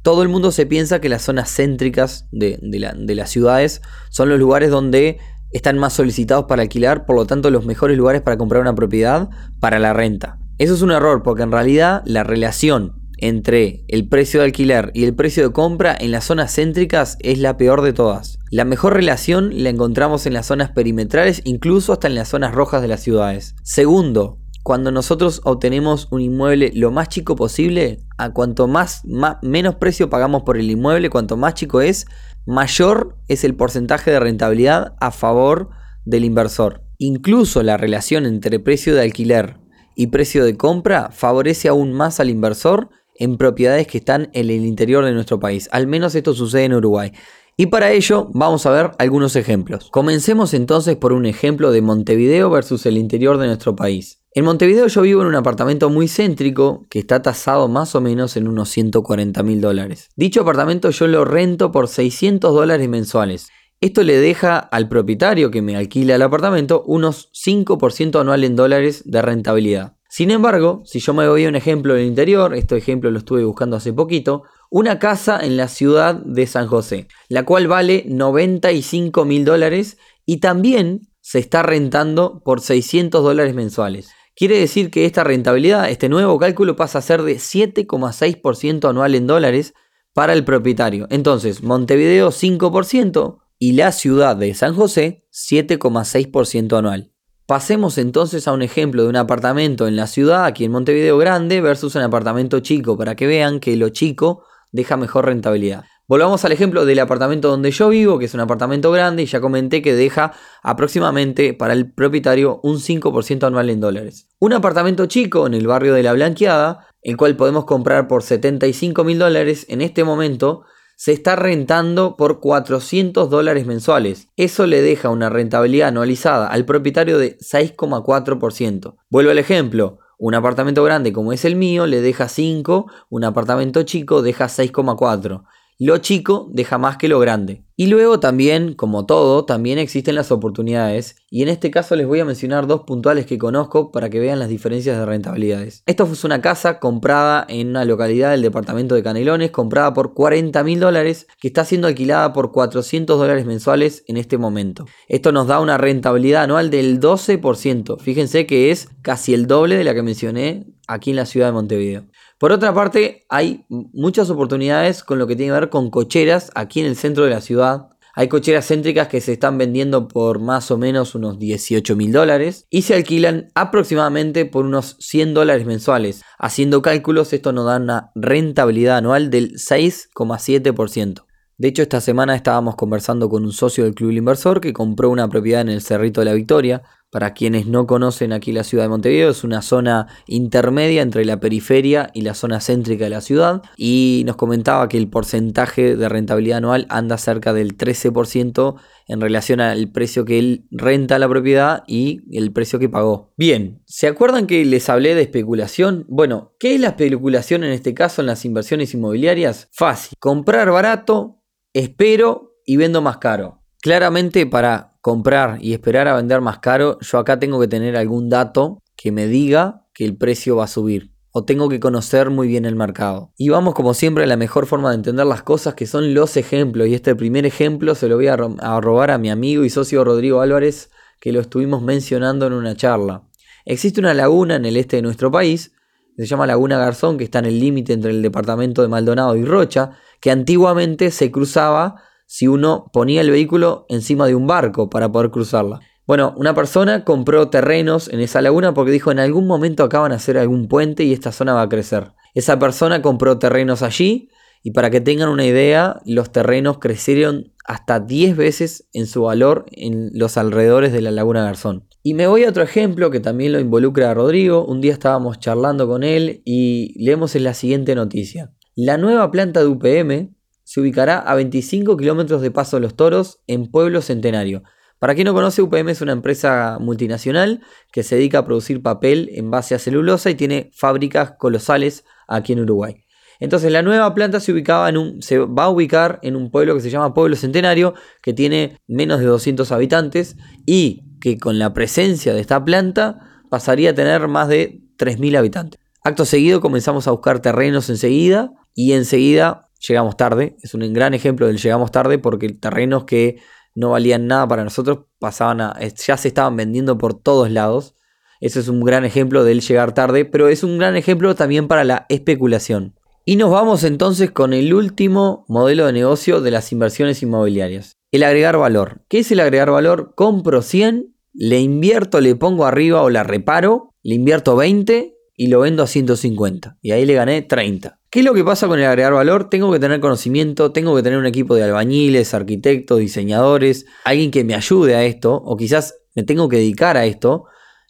todo 0.00 0.22
el 0.22 0.30
mundo 0.30 0.52
se 0.52 0.64
piensa 0.64 1.02
que 1.02 1.10
las 1.10 1.20
zonas 1.20 1.54
céntricas 1.54 2.26
de, 2.32 2.58
de 2.62 3.14
las 3.14 3.30
ciudades 3.30 3.82
son 4.08 4.30
los 4.30 4.38
lugares 4.38 4.70
donde 4.70 5.18
están 5.50 5.76
más 5.76 5.92
solicitados 5.92 6.46
para 6.46 6.62
alquilar, 6.62 7.04
por 7.04 7.16
lo 7.16 7.26
tanto 7.26 7.50
los 7.50 7.66
mejores 7.66 7.98
lugares 7.98 8.22
para 8.22 8.38
comprar 8.38 8.62
una 8.62 8.74
propiedad 8.74 9.28
para 9.60 9.78
la 9.78 9.92
renta. 9.92 10.38
Eso 10.56 10.72
es 10.72 10.80
un 10.80 10.92
error 10.92 11.22
porque 11.22 11.42
en 11.42 11.52
realidad 11.52 12.02
la 12.06 12.24
relación 12.24 12.95
entre 13.18 13.84
el 13.88 14.08
precio 14.08 14.40
de 14.40 14.46
alquiler 14.46 14.90
y 14.94 15.04
el 15.04 15.14
precio 15.14 15.42
de 15.46 15.52
compra 15.52 15.96
en 15.98 16.10
las 16.10 16.24
zonas 16.24 16.54
céntricas 16.54 17.16
es 17.20 17.38
la 17.38 17.56
peor 17.56 17.82
de 17.82 17.92
todas. 17.92 18.38
La 18.50 18.64
mejor 18.64 18.94
relación 18.94 19.50
la 19.62 19.70
encontramos 19.70 20.26
en 20.26 20.34
las 20.34 20.46
zonas 20.46 20.70
perimetrales, 20.70 21.42
incluso 21.44 21.92
hasta 21.92 22.06
en 22.06 22.14
las 22.14 22.28
zonas 22.28 22.54
rojas 22.54 22.82
de 22.82 22.88
las 22.88 23.00
ciudades. 23.00 23.54
Segundo, 23.62 24.38
cuando 24.62 24.90
nosotros 24.90 25.40
obtenemos 25.44 26.08
un 26.10 26.20
inmueble 26.20 26.72
lo 26.74 26.90
más 26.90 27.08
chico 27.08 27.36
posible, 27.36 28.00
a 28.18 28.32
cuanto 28.32 28.66
más, 28.66 29.02
menos 29.42 29.76
precio 29.76 30.10
pagamos 30.10 30.42
por 30.42 30.58
el 30.58 30.70
inmueble, 30.70 31.08
cuanto 31.08 31.36
más 31.36 31.54
chico 31.54 31.80
es, 31.80 32.06
mayor 32.46 33.16
es 33.28 33.44
el 33.44 33.54
porcentaje 33.54 34.10
de 34.10 34.18
rentabilidad 34.18 34.94
a 35.00 35.12
favor 35.12 35.70
del 36.04 36.24
inversor. 36.24 36.82
Incluso 36.98 37.62
la 37.62 37.76
relación 37.76 38.26
entre 38.26 38.58
precio 38.58 38.94
de 38.94 39.02
alquiler 39.02 39.58
y 39.94 40.08
precio 40.08 40.44
de 40.44 40.56
compra 40.56 41.10
favorece 41.12 41.68
aún 41.68 41.92
más 41.92 42.20
al 42.20 42.30
inversor 42.30 42.90
en 43.18 43.36
propiedades 43.36 43.86
que 43.86 43.98
están 43.98 44.30
en 44.32 44.50
el 44.50 44.64
interior 44.64 45.04
de 45.04 45.12
nuestro 45.12 45.40
país. 45.40 45.68
Al 45.72 45.86
menos 45.86 46.14
esto 46.14 46.34
sucede 46.34 46.64
en 46.64 46.74
Uruguay. 46.74 47.12
Y 47.58 47.66
para 47.66 47.90
ello 47.92 48.28
vamos 48.34 48.66
a 48.66 48.70
ver 48.70 48.90
algunos 48.98 49.34
ejemplos. 49.34 49.88
Comencemos 49.90 50.52
entonces 50.52 50.96
por 50.96 51.14
un 51.14 51.24
ejemplo 51.24 51.72
de 51.72 51.80
Montevideo 51.80 52.50
versus 52.50 52.84
el 52.84 52.98
interior 52.98 53.38
de 53.38 53.46
nuestro 53.46 53.74
país. 53.74 54.20
En 54.32 54.44
Montevideo 54.44 54.86
yo 54.88 55.00
vivo 55.00 55.22
en 55.22 55.28
un 55.28 55.34
apartamento 55.36 55.88
muy 55.88 56.08
céntrico 56.08 56.86
que 56.90 56.98
está 56.98 57.22
tasado 57.22 57.68
más 57.68 57.94
o 57.94 58.02
menos 58.02 58.36
en 58.36 58.48
unos 58.48 58.68
140 58.68 59.42
mil 59.42 59.62
dólares. 59.62 60.10
Dicho 60.16 60.42
apartamento 60.42 60.90
yo 60.90 61.06
lo 61.06 61.24
rento 61.24 61.72
por 61.72 61.88
600 61.88 62.52
dólares 62.52 62.86
mensuales. 62.90 63.48
Esto 63.80 64.02
le 64.02 64.18
deja 64.18 64.58
al 64.58 64.90
propietario 64.90 65.50
que 65.50 65.62
me 65.62 65.76
alquila 65.76 66.16
el 66.16 66.22
apartamento 66.22 66.82
unos 66.86 67.30
5% 67.32 68.20
anual 68.20 68.44
en 68.44 68.56
dólares 68.56 69.02
de 69.06 69.22
rentabilidad. 69.22 69.95
Sin 70.16 70.30
embargo, 70.30 70.80
si 70.86 70.98
yo 70.98 71.12
me 71.12 71.28
voy 71.28 71.44
a 71.44 71.48
un 71.50 71.56
ejemplo 71.56 71.92
del 71.92 72.06
interior, 72.06 72.54
este 72.54 72.74
ejemplo 72.74 73.10
lo 73.10 73.18
estuve 73.18 73.44
buscando 73.44 73.76
hace 73.76 73.92
poquito, 73.92 74.44
una 74.70 74.98
casa 74.98 75.38
en 75.44 75.58
la 75.58 75.68
ciudad 75.68 76.14
de 76.14 76.46
San 76.46 76.68
José, 76.68 77.06
la 77.28 77.44
cual 77.44 77.66
vale 77.66 78.02
95 78.08 79.26
mil 79.26 79.44
dólares 79.44 79.98
y 80.24 80.38
también 80.38 81.02
se 81.20 81.38
está 81.38 81.62
rentando 81.62 82.40
por 82.42 82.62
600 82.62 83.22
dólares 83.22 83.54
mensuales. 83.54 84.08
Quiere 84.34 84.58
decir 84.58 84.90
que 84.90 85.04
esta 85.04 85.22
rentabilidad, 85.22 85.90
este 85.90 86.08
nuevo 86.08 86.38
cálculo 86.38 86.76
pasa 86.76 87.00
a 87.00 87.02
ser 87.02 87.20
de 87.20 87.36
7,6% 87.36 88.88
anual 88.88 89.14
en 89.14 89.26
dólares 89.26 89.74
para 90.14 90.32
el 90.32 90.46
propietario. 90.46 91.06
Entonces, 91.10 91.62
Montevideo 91.62 92.30
5% 92.30 93.36
y 93.58 93.72
la 93.72 93.92
ciudad 93.92 94.34
de 94.34 94.54
San 94.54 94.74
José 94.74 95.26
7,6% 95.30 96.78
anual. 96.78 97.12
Pasemos 97.46 97.96
entonces 97.96 98.48
a 98.48 98.52
un 98.52 98.62
ejemplo 98.62 99.04
de 99.04 99.08
un 99.08 99.14
apartamento 99.14 99.86
en 99.86 99.94
la 99.94 100.08
ciudad, 100.08 100.46
aquí 100.46 100.64
en 100.64 100.72
Montevideo 100.72 101.16
Grande, 101.16 101.60
versus 101.60 101.94
un 101.94 102.02
apartamento 102.02 102.58
chico, 102.58 102.98
para 102.98 103.14
que 103.14 103.28
vean 103.28 103.60
que 103.60 103.76
lo 103.76 103.90
chico 103.90 104.42
deja 104.72 104.96
mejor 104.96 105.26
rentabilidad. 105.26 105.84
Volvamos 106.08 106.44
al 106.44 106.50
ejemplo 106.50 106.84
del 106.84 106.98
apartamento 106.98 107.48
donde 107.48 107.70
yo 107.70 107.88
vivo, 107.88 108.18
que 108.18 108.24
es 108.24 108.34
un 108.34 108.40
apartamento 108.40 108.90
grande, 108.90 109.22
y 109.22 109.26
ya 109.26 109.40
comenté 109.40 109.80
que 109.80 109.94
deja 109.94 110.32
aproximadamente 110.64 111.54
para 111.54 111.72
el 111.72 111.92
propietario 111.92 112.58
un 112.64 112.78
5% 112.78 113.46
anual 113.46 113.70
en 113.70 113.78
dólares. 113.78 114.26
Un 114.40 114.52
apartamento 114.52 115.06
chico 115.06 115.46
en 115.46 115.54
el 115.54 115.68
barrio 115.68 115.94
de 115.94 116.02
La 116.02 116.14
Blanqueada, 116.14 116.88
el 117.00 117.16
cual 117.16 117.36
podemos 117.36 117.64
comprar 117.64 118.08
por 118.08 118.24
75 118.24 119.04
mil 119.04 119.20
dólares 119.20 119.66
en 119.68 119.82
este 119.82 120.02
momento, 120.02 120.64
se 120.96 121.12
está 121.12 121.36
rentando 121.36 122.16
por 122.16 122.40
400 122.40 123.28
dólares 123.30 123.66
mensuales. 123.66 124.28
Eso 124.36 124.66
le 124.66 124.80
deja 124.80 125.10
una 125.10 125.28
rentabilidad 125.28 125.88
anualizada 125.88 126.48
al 126.48 126.64
propietario 126.64 127.18
de 127.18 127.38
6,4%. 127.38 128.96
Vuelvo 129.10 129.30
al 129.30 129.38
ejemplo. 129.38 129.98
Un 130.18 130.34
apartamento 130.34 130.82
grande 130.82 131.12
como 131.12 131.34
es 131.34 131.44
el 131.44 131.56
mío 131.56 131.86
le 131.86 132.00
deja 132.00 132.28
5, 132.28 132.86
un 133.10 133.24
apartamento 133.24 133.82
chico 133.82 134.22
deja 134.22 134.46
6,4. 134.46 135.44
Lo 135.78 135.98
chico 135.98 136.48
deja 136.52 136.78
más 136.78 136.96
que 136.96 137.06
lo 137.06 137.18
grande. 137.20 137.66
Y 137.78 137.88
luego 137.88 138.18
también, 138.18 138.72
como 138.72 139.04
todo, 139.04 139.44
también 139.44 139.78
existen 139.78 140.14
las 140.14 140.32
oportunidades. 140.32 141.16
Y 141.28 141.42
en 141.42 141.48
este 141.48 141.70
caso 141.70 141.94
les 141.94 142.06
voy 142.06 142.18
a 142.20 142.24
mencionar 142.24 142.66
dos 142.66 142.84
puntuales 142.86 143.26
que 143.26 143.36
conozco 143.36 143.92
para 143.92 144.08
que 144.08 144.18
vean 144.18 144.38
las 144.38 144.48
diferencias 144.48 144.98
de 144.98 145.04
rentabilidades. 145.04 145.82
Esto 145.84 146.06
fue 146.06 146.16
una 146.26 146.40
casa 146.40 146.78
comprada 146.78 147.44
en 147.50 147.68
una 147.68 147.84
localidad 147.84 148.30
del 148.30 148.40
departamento 148.40 148.94
de 148.94 149.02
Canelones, 149.02 149.50
comprada 149.50 149.92
por 149.92 150.14
40 150.14 150.64
mil 150.64 150.80
dólares, 150.80 151.26
que 151.38 151.48
está 151.48 151.66
siendo 151.66 151.88
alquilada 151.88 152.32
por 152.32 152.52
400 152.52 153.18
dólares 153.18 153.44
mensuales 153.44 154.02
en 154.06 154.16
este 154.16 154.38
momento. 154.38 154.86
Esto 155.08 155.30
nos 155.30 155.46
da 155.46 155.60
una 155.60 155.76
rentabilidad 155.76 156.44
anual 156.44 156.70
del 156.70 157.00
12%. 157.00 158.00
Fíjense 158.00 158.46
que 158.46 158.70
es 158.70 158.88
casi 159.02 159.34
el 159.34 159.46
doble 159.46 159.76
de 159.76 159.84
la 159.84 159.92
que 159.92 160.02
mencioné 160.02 160.64
aquí 160.88 161.10
en 161.10 161.16
la 161.16 161.26
ciudad 161.26 161.48
de 161.48 161.52
Montevideo. 161.52 162.06
Por 162.38 162.52
otra 162.52 162.74
parte, 162.74 163.24
hay 163.30 163.64
muchas 163.68 164.28
oportunidades 164.28 165.02
con 165.02 165.18
lo 165.18 165.26
que 165.26 165.36
tiene 165.36 165.52
que 165.52 165.60
ver 165.60 165.70
con 165.70 165.90
cocheras 165.90 166.50
aquí 166.54 166.80
en 166.80 166.86
el 166.86 166.96
centro 166.96 167.24
de 167.24 167.30
la 167.30 167.40
ciudad. 167.40 167.88
Hay 168.14 168.28
cocheras 168.28 168.66
céntricas 168.66 169.08
que 169.08 169.22
se 169.22 169.32
están 169.32 169.56
vendiendo 169.56 170.06
por 170.06 170.38
más 170.38 170.70
o 170.70 170.76
menos 170.76 171.14
unos 171.14 171.38
18 171.38 171.96
mil 171.96 172.12
dólares 172.12 172.66
y 172.68 172.82
se 172.82 172.94
alquilan 172.94 173.48
aproximadamente 173.54 174.44
por 174.44 174.66
unos 174.66 174.96
100 175.00 175.32
dólares 175.32 175.64
mensuales. 175.64 176.22
Haciendo 176.38 176.82
cálculos, 176.82 177.32
esto 177.32 177.52
nos 177.52 177.66
da 177.66 177.76
una 177.76 178.10
rentabilidad 178.14 178.98
anual 178.98 179.30
del 179.30 179.52
6,7%. 179.54 181.24
De 181.58 181.68
hecho, 181.68 181.80
esta 181.80 182.02
semana 182.02 182.36
estábamos 182.36 182.76
conversando 182.76 183.30
con 183.30 183.44
un 183.44 183.52
socio 183.52 183.84
del 183.84 183.94
Club 183.94 184.10
Inversor 184.10 184.60
que 184.60 184.74
compró 184.74 185.08
una 185.08 185.28
propiedad 185.30 185.62
en 185.62 185.70
el 185.70 185.80
Cerrito 185.80 186.20
de 186.20 186.26
la 186.26 186.34
Victoria, 186.34 186.82
para 187.16 187.32
quienes 187.32 187.66
no 187.66 187.86
conocen 187.86 188.34
aquí 188.34 188.52
la 188.52 188.62
ciudad 188.62 188.84
de 188.84 188.90
Montevideo, 188.90 189.30
es 189.30 189.42
una 189.42 189.62
zona 189.62 190.06
intermedia 190.26 191.00
entre 191.00 191.24
la 191.24 191.40
periferia 191.40 192.10
y 192.12 192.20
la 192.20 192.34
zona 192.34 192.60
céntrica 192.60 193.04
de 193.04 193.10
la 193.10 193.22
ciudad. 193.22 193.62
Y 193.78 194.22
nos 194.26 194.36
comentaba 194.36 194.86
que 194.90 194.98
el 194.98 195.08
porcentaje 195.08 195.96
de 195.96 196.08
rentabilidad 196.10 196.58
anual 196.58 196.84
anda 196.90 197.16
cerca 197.16 197.54
del 197.54 197.78
13% 197.78 198.74
en 199.06 199.20
relación 199.22 199.62
al 199.62 199.90
precio 199.90 200.26
que 200.26 200.38
él 200.38 200.66
renta 200.70 201.18
la 201.18 201.26
propiedad 201.26 201.84
y 201.86 202.20
el 202.36 202.52
precio 202.52 202.78
que 202.78 202.90
pagó. 202.90 203.32
Bien, 203.38 203.80
¿se 203.86 204.08
acuerdan 204.08 204.46
que 204.46 204.62
les 204.66 204.90
hablé 204.90 205.14
de 205.14 205.22
especulación? 205.22 206.04
Bueno, 206.10 206.54
¿qué 206.60 206.74
es 206.74 206.80
la 206.82 206.88
especulación 206.88 207.64
en 207.64 207.72
este 207.72 207.94
caso 207.94 208.20
en 208.20 208.26
las 208.26 208.44
inversiones 208.44 208.92
inmobiliarias? 208.92 209.70
Fácil, 209.72 210.18
comprar 210.20 210.70
barato, 210.70 211.42
espero 211.72 212.58
y 212.66 212.76
vendo 212.76 213.00
más 213.00 213.16
caro. 213.16 213.62
Claramente 213.80 214.44
para 214.44 214.95
comprar 215.06 215.58
y 215.60 215.72
esperar 215.72 216.08
a 216.08 216.16
vender 216.16 216.40
más 216.40 216.58
caro, 216.58 216.98
yo 217.00 217.18
acá 217.18 217.38
tengo 217.38 217.60
que 217.60 217.68
tener 217.68 217.96
algún 217.96 218.28
dato 218.28 218.82
que 218.96 219.12
me 219.12 219.28
diga 219.28 219.86
que 219.94 220.04
el 220.04 220.16
precio 220.16 220.56
va 220.56 220.64
a 220.64 220.66
subir. 220.66 221.12
O 221.30 221.44
tengo 221.44 221.68
que 221.68 221.78
conocer 221.78 222.30
muy 222.30 222.48
bien 222.48 222.64
el 222.64 222.74
mercado. 222.74 223.30
Y 223.36 223.50
vamos 223.50 223.74
como 223.74 223.94
siempre 223.94 224.24
a 224.24 224.26
la 224.26 224.36
mejor 224.36 224.66
forma 224.66 224.90
de 224.90 224.96
entender 224.96 225.24
las 225.24 225.44
cosas 225.44 225.74
que 225.74 225.86
son 225.86 226.12
los 226.12 226.36
ejemplos. 226.36 226.88
Y 226.88 226.94
este 226.94 227.14
primer 227.14 227.46
ejemplo 227.46 227.94
se 227.94 228.08
lo 228.08 228.16
voy 228.16 228.26
a, 228.26 228.34
a 228.34 228.80
robar 228.80 229.12
a 229.12 229.18
mi 229.18 229.30
amigo 229.30 229.64
y 229.64 229.70
socio 229.70 230.02
Rodrigo 230.02 230.40
Álvarez, 230.40 230.90
que 231.20 231.30
lo 231.30 231.38
estuvimos 231.38 231.82
mencionando 231.82 232.48
en 232.48 232.54
una 232.54 232.74
charla. 232.74 233.22
Existe 233.64 234.00
una 234.00 234.12
laguna 234.12 234.56
en 234.56 234.64
el 234.64 234.76
este 234.76 234.96
de 234.96 235.02
nuestro 235.02 235.30
país, 235.30 235.70
se 236.16 236.26
llama 236.26 236.48
Laguna 236.48 236.78
Garzón, 236.78 237.16
que 237.16 237.22
está 237.22 237.38
en 237.38 237.44
el 237.44 237.60
límite 237.60 237.92
entre 237.92 238.10
el 238.10 238.22
departamento 238.22 238.82
de 238.82 238.88
Maldonado 238.88 239.36
y 239.36 239.44
Rocha, 239.44 239.92
que 240.20 240.32
antiguamente 240.32 241.12
se 241.12 241.30
cruzaba 241.30 242.02
si 242.26 242.48
uno 242.48 242.90
ponía 242.92 243.20
el 243.20 243.30
vehículo 243.30 243.86
encima 243.88 244.26
de 244.26 244.34
un 244.34 244.46
barco 244.46 244.90
para 244.90 245.10
poder 245.10 245.30
cruzarla. 245.30 245.80
Bueno, 246.06 246.34
una 246.36 246.54
persona 246.54 247.04
compró 247.04 247.48
terrenos 247.48 248.08
en 248.08 248.20
esa 248.20 248.40
laguna 248.40 248.74
porque 248.74 248.92
dijo 248.92 249.10
en 249.10 249.18
algún 249.18 249.46
momento 249.46 249.82
acaban 249.82 250.10
de 250.10 250.16
hacer 250.16 250.38
algún 250.38 250.68
puente 250.68 251.02
y 251.04 251.12
esta 251.12 251.32
zona 251.32 251.54
va 251.54 251.62
a 251.62 251.68
crecer. 251.68 252.12
Esa 252.34 252.58
persona 252.58 253.02
compró 253.02 253.38
terrenos 253.38 253.82
allí 253.82 254.28
y 254.62 254.72
para 254.72 254.90
que 254.90 255.00
tengan 255.00 255.28
una 255.28 255.44
idea, 255.44 256.00
los 256.04 256.30
terrenos 256.30 256.78
crecieron 256.78 257.52
hasta 257.64 258.00
10 258.00 258.36
veces 258.36 258.88
en 258.92 259.06
su 259.06 259.22
valor 259.22 259.66
en 259.70 260.10
los 260.12 260.36
alrededores 260.36 260.92
de 260.92 261.02
la 261.02 261.10
laguna 261.10 261.44
Garzón. 261.44 261.88
Y 262.02 262.14
me 262.14 262.26
voy 262.28 262.44
a 262.44 262.50
otro 262.50 262.62
ejemplo 262.62 263.10
que 263.10 263.20
también 263.20 263.52
lo 263.52 263.58
involucra 263.58 264.10
a 264.10 264.14
Rodrigo. 264.14 264.64
Un 264.64 264.80
día 264.80 264.92
estábamos 264.92 265.40
charlando 265.40 265.88
con 265.88 266.04
él 266.04 266.42
y 266.44 266.94
leemos 267.04 267.34
la 267.34 267.54
siguiente 267.54 267.94
noticia. 267.94 268.52
La 268.76 268.98
nueva 268.98 269.30
planta 269.30 269.60
de 269.60 269.66
UPM 269.66 270.35
se 270.66 270.80
ubicará 270.80 271.20
a 271.20 271.36
25 271.36 271.96
kilómetros 271.96 272.42
de 272.42 272.50
Paso 272.50 272.76
de 272.76 272.80
los 272.80 272.96
Toros 272.96 273.38
en 273.46 273.70
Pueblo 273.70 274.02
Centenario. 274.02 274.64
Para 274.98 275.14
quien 275.14 275.26
no 275.26 275.32
conoce, 275.32 275.62
UPM 275.62 275.90
es 275.90 276.00
una 276.00 276.10
empresa 276.10 276.78
multinacional 276.80 277.62
que 277.92 278.02
se 278.02 278.16
dedica 278.16 278.38
a 278.40 278.44
producir 278.44 278.82
papel 278.82 279.30
en 279.34 279.48
base 279.48 279.76
a 279.76 279.78
celulosa 279.78 280.28
y 280.28 280.34
tiene 280.34 280.72
fábricas 280.74 281.34
colosales 281.38 282.04
aquí 282.26 282.52
en 282.54 282.60
Uruguay. 282.60 282.96
Entonces 283.38 283.70
la 283.70 283.82
nueva 283.82 284.12
planta 284.12 284.40
se, 284.40 284.50
ubicaba 284.50 284.88
en 284.88 284.96
un, 284.96 285.22
se 285.22 285.38
va 285.38 285.64
a 285.64 285.70
ubicar 285.70 286.18
en 286.22 286.34
un 286.34 286.50
pueblo 286.50 286.74
que 286.74 286.80
se 286.80 286.90
llama 286.90 287.14
Pueblo 287.14 287.36
Centenario, 287.36 287.94
que 288.20 288.32
tiene 288.32 288.80
menos 288.88 289.20
de 289.20 289.26
200 289.26 289.70
habitantes 289.70 290.36
y 290.66 291.04
que 291.20 291.38
con 291.38 291.60
la 291.60 291.74
presencia 291.74 292.34
de 292.34 292.40
esta 292.40 292.64
planta 292.64 293.44
pasaría 293.48 293.90
a 293.90 293.94
tener 293.94 294.26
más 294.26 294.48
de 294.48 294.80
3.000 294.98 295.38
habitantes. 295.38 295.80
Acto 296.02 296.24
seguido 296.24 296.60
comenzamos 296.60 297.06
a 297.06 297.12
buscar 297.12 297.38
terrenos 297.38 297.88
enseguida 297.88 298.50
y 298.74 298.94
enseguida 298.94 299.65
llegamos 299.78 300.16
tarde. 300.16 300.56
Es 300.62 300.74
un 300.74 300.92
gran 300.92 301.14
ejemplo 301.14 301.46
del 301.46 301.58
llegamos 301.58 301.90
tarde 301.90 302.18
porque 302.18 302.48
terrenos 302.50 303.04
que 303.04 303.40
no 303.74 303.90
valían 303.90 304.26
nada 304.26 304.48
para 304.48 304.64
nosotros 304.64 305.06
pasaban 305.18 305.60
a, 305.60 305.78
ya 305.80 306.16
se 306.16 306.28
estaban 306.28 306.56
vendiendo 306.56 306.98
por 306.98 307.14
todos 307.14 307.50
lados. 307.50 307.94
Ese 308.40 308.60
es 308.60 308.68
un 308.68 308.80
gran 308.80 309.04
ejemplo 309.04 309.44
del 309.44 309.60
llegar 309.60 309.92
tarde, 309.92 310.24
pero 310.24 310.48
es 310.48 310.62
un 310.62 310.78
gran 310.78 310.96
ejemplo 310.96 311.34
también 311.34 311.68
para 311.68 311.84
la 311.84 312.06
especulación. 312.08 312.94
Y 313.24 313.36
nos 313.36 313.50
vamos 313.50 313.82
entonces 313.84 314.30
con 314.30 314.52
el 314.52 314.72
último 314.72 315.44
modelo 315.48 315.86
de 315.86 315.92
negocio 315.92 316.40
de 316.40 316.50
las 316.50 316.70
inversiones 316.72 317.22
inmobiliarias. 317.22 317.96
El 318.12 318.22
agregar 318.22 318.56
valor. 318.56 319.02
¿Qué 319.08 319.18
es 319.18 319.32
el 319.32 319.40
agregar 319.40 319.70
valor? 319.70 320.14
Compro 320.14 320.62
100, 320.62 321.14
le 321.32 321.60
invierto, 321.60 322.20
le 322.20 322.36
pongo 322.36 322.66
arriba 322.66 323.02
o 323.02 323.10
la 323.10 323.24
reparo, 323.24 323.94
le 324.02 324.14
invierto 324.14 324.54
20 324.54 325.15
y 325.36 325.48
lo 325.48 325.60
vendo 325.60 325.82
a 325.82 325.86
150. 325.86 326.78
Y 326.82 326.92
ahí 326.92 327.04
le 327.04 327.14
gané 327.14 327.42
30. 327.42 327.98
¿Qué 328.10 328.20
es 328.20 328.24
lo 328.24 328.34
que 328.34 328.44
pasa 328.44 328.66
con 328.66 328.78
el 328.78 328.86
agregar 328.86 329.12
valor? 329.12 329.50
Tengo 329.50 329.70
que 329.70 329.78
tener 329.78 330.00
conocimiento, 330.00 330.72
tengo 330.72 330.96
que 330.96 331.02
tener 331.02 331.18
un 331.18 331.26
equipo 331.26 331.54
de 331.54 331.64
albañiles, 331.64 332.32
arquitectos, 332.32 332.98
diseñadores, 332.98 333.86
alguien 334.04 334.30
que 334.30 334.44
me 334.44 334.54
ayude 334.54 334.94
a 334.94 335.04
esto, 335.04 335.34
o 335.34 335.56
quizás 335.56 335.94
me 336.14 336.22
tengo 336.22 336.48
que 336.48 336.56
dedicar 336.56 336.96
a 336.96 337.04
esto. 337.04 337.44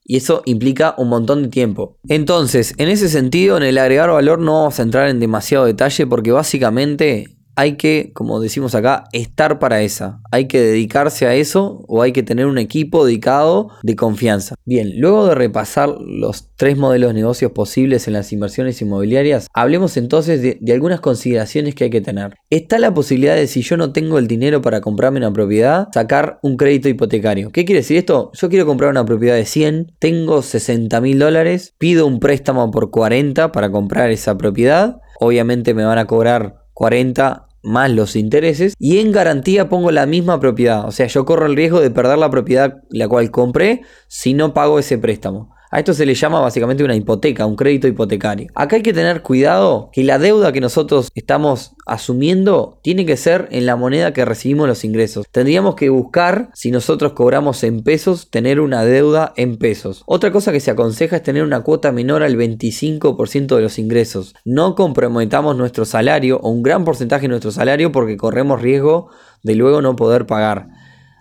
Y 0.05 0.17
eso 0.17 0.43
implica 0.45 0.95
un 0.99 1.09
montón 1.09 1.43
de 1.43 1.49
tiempo. 1.49 1.99
Entonces, 2.09 2.75
en 2.79 2.89
ese 2.89 3.09
sentido, 3.09 3.57
en 3.57 3.65
el 3.65 3.79
agregar 3.79 4.11
valor 4.11 4.39
no 4.39 4.55
vamos 4.55 4.79
a 4.79 4.83
entrar 4.83 5.09
en 5.09 5.19
demasiado 5.19 5.65
detalle 5.65 6.07
porque 6.07 6.31
básicamente 6.31 7.36
hay 7.57 7.77
que, 7.77 8.13
como 8.13 8.39
decimos 8.39 8.75
acá, 8.75 9.05
estar 9.13 9.59
para 9.59 9.83
esa. 9.83 10.21
Hay 10.31 10.47
que 10.47 10.61
dedicarse 10.61 11.27
a 11.27 11.35
eso 11.35 11.83
o 11.89 12.03
hay 12.03 12.13
que 12.13 12.23
tener 12.23 12.47
un 12.47 12.59
equipo 12.59 13.07
dedicado 13.07 13.71
de 13.83 13.97
confianza. 13.97 14.55
Bien, 14.67 14.93
luego 15.01 15.27
de 15.27 15.35
repasar 15.35 15.89
los 15.89 16.51
tres 16.57 16.77
modelos 16.77 17.09
de 17.09 17.15
negocios 17.15 17.53
posibles 17.53 18.07
en 18.07 18.13
las 18.13 18.33
inversiones 18.33 18.81
inmobiliarias, 18.83 19.49
hablemos 19.55 19.97
entonces 19.97 20.43
de, 20.43 20.73
algunas 20.73 21.01
consideraciones 21.01 21.75
que 21.75 21.85
hay 21.85 21.91
que 21.91 22.03
tener. 22.03 22.35
Está 22.51 22.79
la 22.79 22.93
posibilidad 22.93 23.35
de 23.35 23.47
si 23.47 23.63
yo 23.63 23.79
no 23.79 23.91
tengo 23.93 24.19
el 24.19 24.29
dinero 24.29 24.61
para 24.61 24.83
comprarme 24.83 25.19
una 25.19 25.33
propiedad, 25.33 25.89
sacar 25.95 26.39
un 26.43 26.59
crédito 26.59 26.91
hipotecario. 26.91 27.51
¿Qué 27.53 27.65
quiere 27.65 27.81
decir 27.81 27.97
esto? 27.97 28.31
Yo 28.35 28.51
quiero 28.51 28.67
comprar 28.67 28.91
una 28.91 29.07
propiedad 29.07 29.35
de 29.35 29.47
100, 29.47 29.93
tengo 29.99 30.43
60 30.43 31.01
mil 31.01 31.19
dólares, 31.19 31.75
pido 31.79 32.07
un 32.07 32.21
préstamo 32.21 32.71
por 32.71 32.91
40 32.91 33.51
para 33.51 33.71
comprar 33.71 34.11
esa 34.11 34.37
propiedad. 34.37 35.01
Obviamente 35.21 35.73
me 35.73 35.85
van 35.85 35.97
a 35.97 36.07
cobrar 36.07 36.67
40 36.75 37.46
más 37.67 37.91
los 37.91 38.17
intereses 38.17 38.75
y 38.79 38.99
en 38.99 39.13
garantía 39.13 39.69
pongo 39.69 39.91
la 39.91 40.07
misma 40.07 40.41
propiedad. 40.41 40.87
O 40.87 40.93
sea, 40.93 41.07
yo 41.07 41.25
corro 41.25 41.47
el 41.47 41.57
riesgo 41.57 41.81
de 41.81 41.91
perder 41.91 42.19
la 42.19 42.31
propiedad 42.31 42.83
la 42.91 43.09
cual 43.09 43.31
compré 43.31 43.83
si 44.07 44.35
no 44.35 44.55
pago 44.55 44.79
ese 44.79 44.99
préstamo. 44.99 45.56
A 45.71 45.81
esto 45.81 45.95
se 45.95 46.07
le 46.07 46.15
llama 46.15 46.41
básicamente 46.41 46.85
una 46.85 46.95
hipoteca, 46.95 47.47
un 47.47 47.57
crédito 47.57 47.89
hipotecario. 47.89 48.49
Acá 48.55 48.77
hay 48.77 48.83
que 48.83 48.93
tener 48.93 49.23
cuidado 49.23 49.91
que 49.93 50.05
la 50.05 50.19
deuda 50.19 50.53
que 50.53 50.61
nosotros 50.61 51.11
estamos 51.15 51.73
asumiendo 51.87 52.79
tiene 52.83 53.05
que 53.05 53.17
ser 53.17 53.49
en 53.51 53.67
la 53.67 53.77
moneda 53.77 54.13
que 54.13 54.25
recibimos 54.25 54.69
los 54.69 54.85
ingresos. 54.85 55.27
Tendríamos 55.31 55.75
que 55.75 55.89
buscar, 55.89 56.51
si 56.55 56.71
nosotros 56.71 57.13
cobramos 57.13 57.65
en 57.65 57.83
pesos, 57.83 58.31
tener 58.31 58.61
una 58.61 58.85
deuda 58.85 59.33
en 59.37 59.57
pesos. 59.57 60.03
Otra 60.07 60.31
cosa 60.31 60.53
que 60.53 60.61
se 60.61 60.71
aconseja 60.71 61.17
es 61.17 61.23
tener 61.23 61.43
una 61.43 61.63
cuota 61.63 61.93
menor 61.93 62.23
al 62.23 62.37
25% 62.37 63.57
de 63.57 63.63
los 63.63 63.79
ingresos. 63.79 64.35
No 64.45 64.75
comprometamos 64.75 65.57
nuestro 65.57 65.85
salario 65.85 66.39
o 66.43 66.51
un 66.51 66.63
gran 66.63 66.85
porcentaje 66.85 67.23
de 67.23 67.29
nuestro 67.29 67.51
salario 67.51 67.93
porque 67.93 68.17
corremos 68.17 68.63
riesgo 68.63 69.11
de 69.43 69.55
luego 69.55 69.83
no 69.83 69.97
poder 69.97 70.27
pagar. 70.27 70.69